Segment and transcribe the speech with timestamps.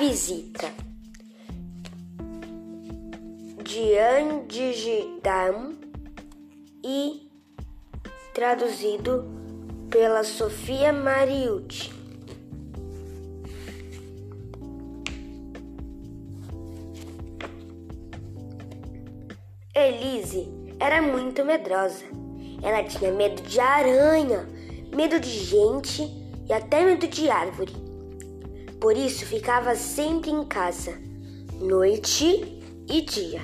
[0.00, 0.72] visita
[3.62, 5.74] de Andigidam
[6.82, 7.30] e
[8.32, 9.26] traduzido
[9.90, 11.92] pela Sofia Mariucci.
[19.74, 20.48] Elise
[20.78, 22.06] era muito medrosa.
[22.62, 24.48] Ela tinha medo de aranha,
[24.96, 26.02] medo de gente
[26.48, 27.89] e até medo de árvore.
[28.80, 30.98] Por isso ficava sempre em casa,
[31.60, 33.42] noite e dia.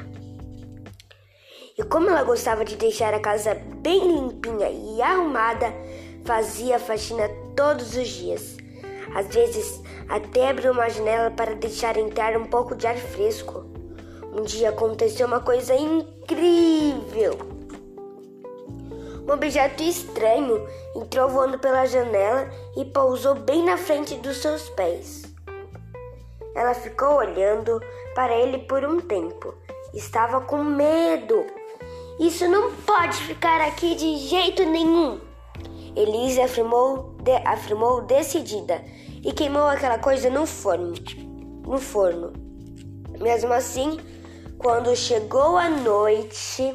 [1.76, 5.74] E como ela gostava de deixar a casa bem limpinha e arrumada,
[6.24, 8.56] fazia faxina todos os dias.
[9.14, 13.66] Às vezes, até abriu uma janela para deixar entrar um pouco de ar fresco.
[14.32, 17.36] Um dia aconteceu uma coisa incrível.
[19.28, 25.25] Um objeto estranho entrou voando pela janela e pousou bem na frente dos seus pés.
[26.56, 27.78] Ela ficou olhando
[28.14, 29.54] para ele por um tempo.
[29.92, 31.44] Estava com medo.
[32.18, 35.20] Isso não pode ficar aqui de jeito nenhum.
[35.94, 38.82] Elise afirmou, de, afirmou decidida
[39.22, 40.94] e queimou aquela coisa no forno.
[41.66, 42.32] No forno.
[43.20, 43.98] Mesmo assim,
[44.56, 46.74] quando chegou a noite,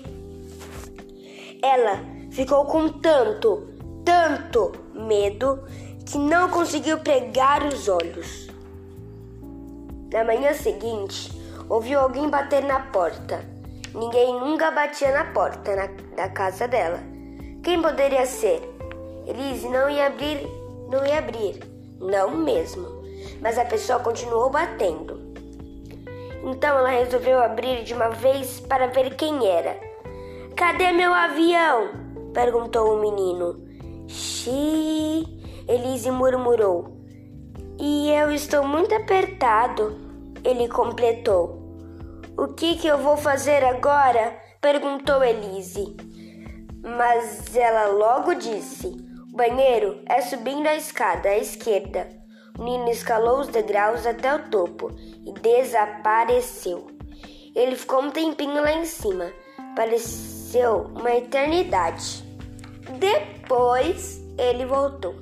[1.63, 3.67] ela ficou com tanto,
[4.05, 5.63] tanto medo
[6.05, 8.50] que não conseguiu pregar os olhos.
[10.11, 11.31] Na manhã seguinte,
[11.69, 13.45] ouviu alguém bater na porta.
[13.93, 15.87] Ninguém nunca batia na porta na,
[16.17, 16.99] da casa dela.
[17.63, 18.61] Quem poderia ser?
[19.25, 20.45] Elise não ia abrir,
[20.89, 21.59] não ia abrir,
[21.97, 22.87] não mesmo.
[23.41, 25.17] Mas a pessoa continuou batendo.
[26.43, 29.79] Então ela resolveu abrir de uma vez para ver quem era.
[30.57, 31.89] Cadê meu avião?
[32.33, 33.61] perguntou o menino.
[34.09, 35.25] Xiii,
[35.69, 37.00] Elise murmurou.
[37.83, 39.99] E eu estou muito apertado,
[40.43, 41.59] ele completou.
[42.37, 44.39] O que, que eu vou fazer agora?
[44.61, 45.97] perguntou Elise.
[46.83, 48.85] Mas ela logo disse:
[49.33, 52.07] O banheiro é subindo a escada à esquerda.
[52.55, 54.91] O menino escalou os degraus até o topo
[55.25, 56.85] e desapareceu.
[57.55, 59.31] Ele ficou um tempinho lá em cima.
[59.75, 62.23] Pareceu uma eternidade.
[62.99, 65.15] Depois ele voltou.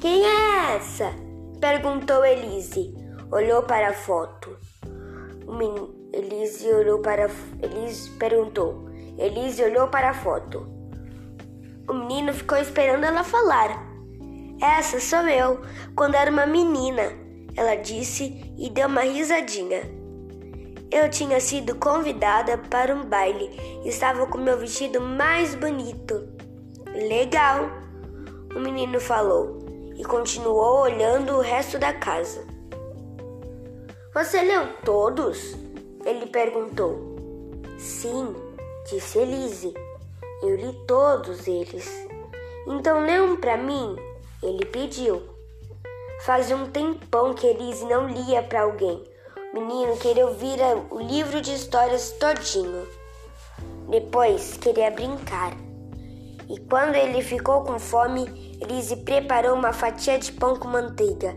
[0.00, 1.23] Quem é essa?
[1.64, 2.94] Perguntou Elise.
[3.32, 4.54] Olhou para a foto.
[6.12, 7.30] Elise olhou para
[7.62, 8.90] Elise perguntou.
[9.16, 10.68] Elise olhou para a foto.
[11.88, 13.82] O menino ficou esperando ela falar.
[14.60, 15.62] Essa sou eu,
[15.96, 17.10] quando era uma menina,
[17.56, 19.80] ela disse e deu uma risadinha.
[20.92, 23.48] Eu tinha sido convidada para um baile
[23.82, 26.28] e estava com meu vestido mais bonito.
[26.92, 27.70] Legal,
[28.54, 29.63] o menino falou
[29.96, 32.44] e continuou olhando o resto da casa.
[34.14, 35.56] Você leu todos?
[36.04, 37.16] Ele perguntou.
[37.78, 38.34] Sim,
[38.88, 39.74] disse Elise.
[40.42, 41.88] Eu li todos eles.
[42.66, 43.96] Então lê um para mim,
[44.42, 45.22] ele pediu.
[46.24, 49.02] Fazia um tempão que Elise não lia para alguém.
[49.52, 50.58] O menino queria ouvir
[50.90, 52.86] o livro de histórias todinho.
[53.88, 55.63] Depois queria brincar.
[56.48, 61.34] E quando ele ficou com fome, Elise preparou uma fatia de pão com manteiga.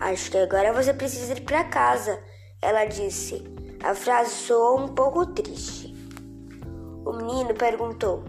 [0.00, 2.18] Acho que agora você precisa ir para casa,
[2.62, 3.44] ela disse.
[3.82, 5.94] A frase soou um pouco triste.
[7.04, 8.24] O menino perguntou: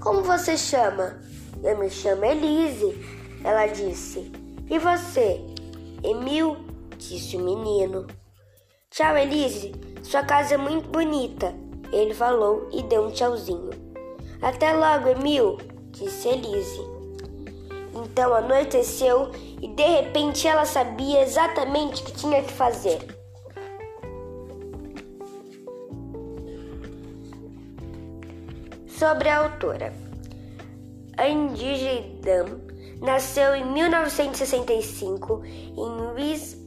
[0.00, 1.20] Como você chama?
[1.62, 2.94] Eu me chamo Elise,
[3.42, 4.30] ela disse.
[4.68, 5.40] E você?
[6.02, 6.56] Emil,
[6.96, 8.06] disse o menino.
[8.90, 9.72] Tchau, Elise.
[10.02, 11.54] Sua casa é muito bonita,
[11.90, 13.83] ele falou e deu um tchauzinho.
[14.44, 15.56] Até logo, Emil,
[15.90, 16.82] disse Elise.
[17.94, 19.30] Então anoiteceu
[19.62, 22.98] e de repente ela sabia exatamente o que tinha que fazer.
[28.86, 29.94] Sobre a autora.
[31.18, 32.60] Andy Dam
[33.00, 36.66] nasceu em 1965 em Wiesbaden,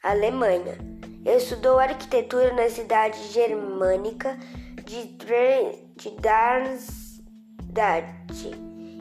[0.00, 0.78] Alemanha.
[1.24, 4.38] Estudou arquitetura na cidade germânica
[4.90, 5.04] de,
[5.96, 6.10] de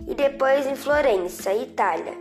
[0.07, 2.13] e depois em Florença, Itália.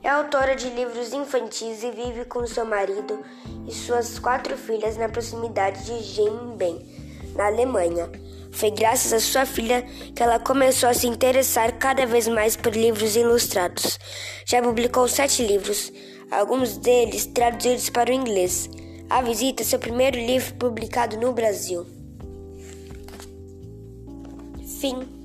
[0.00, 3.20] É autora de livros infantis e vive com seu marido
[3.66, 6.78] e suas quatro filhas na proximidade de Gemben,
[7.34, 8.08] na Alemanha.
[8.52, 9.82] Foi graças à sua filha
[10.14, 13.98] que ela começou a se interessar cada vez mais por livros ilustrados.
[14.46, 15.92] Já publicou sete livros,
[16.30, 18.70] alguns deles traduzidos para o inglês.
[19.10, 22.05] A Visita é seu primeiro livro publicado no Brasil.
[24.92, 25.15] briefing.